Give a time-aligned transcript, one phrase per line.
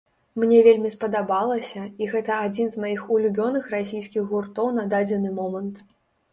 [0.43, 5.89] Мне вельмі спадабалася, і гэта адзін з маіх улюбёных расійскіх гуртоў на дадзены момант.